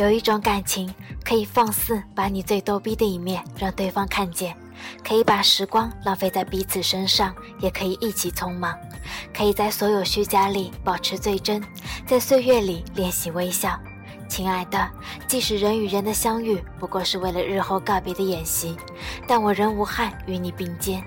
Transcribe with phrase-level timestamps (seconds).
[0.00, 0.90] 有一种感情，
[1.22, 4.56] 可以放肆把你最逗逼的一面让对方看见，
[5.06, 8.74] 可以把时光浪费在彼此身上，也可以一起匆忙，
[9.30, 11.62] 可以在所有虚假里保持最真，
[12.06, 13.78] 在岁月里练习微笑。
[14.26, 14.90] 亲爱的，
[15.28, 18.74] 即使人与人的相遇不过是为了日后告别的演习，
[19.28, 21.04] 但我仍无憾与你并肩。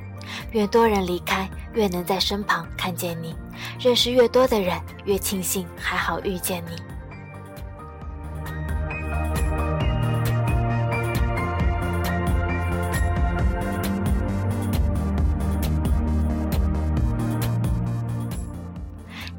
[0.51, 3.33] 愿多人离开，越能在身旁看见你；
[3.79, 6.92] 认识越多的人，越庆幸还好遇见你。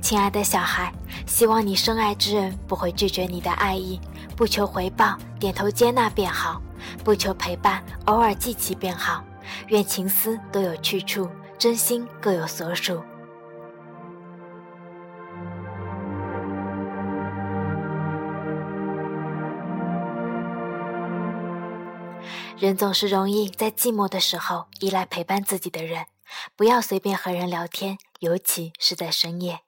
[0.05, 0.93] 亲爱的小孩，
[1.27, 3.99] 希望你深爱之人不会拒绝你的爱意，
[4.37, 6.61] 不求回报，点头接纳便好；
[7.03, 9.25] 不求陪伴，偶尔记起便好。
[9.69, 11.27] 愿情思都有去处，
[11.59, 13.03] 真心各有所属。
[22.59, 26.05] 人总是容易在寂寞的时候依赖陪伴自己的人，
[26.55, 29.61] 不要随便和人聊天，尤其是在深夜。